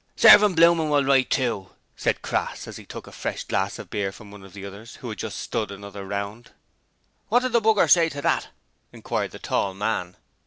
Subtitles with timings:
[0.15, 3.91] 'Serve 'im blooming well right, too,' said Crass as he took a fresh glass of
[3.91, 6.49] beer from one of the others, who had just 'stood' another round.
[7.29, 8.47] 'What did the b r say to that?'
[8.91, 10.17] inquired the tall man.